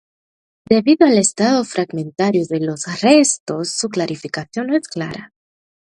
[0.67, 5.31] Debido al estado fragmentario de los restos su clasificación no es clara.